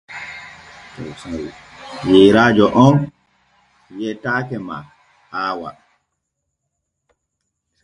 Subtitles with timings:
[2.11, 2.95] Yeyrajo om
[3.95, 4.75] wiataake ma
[5.31, 5.69] haawa.